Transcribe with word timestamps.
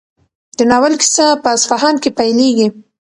د 0.57 0.59
ناول 0.69 0.93
کیسه 1.01 1.25
په 1.41 1.47
اصفهان 1.55 1.95
کې 2.03 2.09
پیلېږي. 2.17 2.67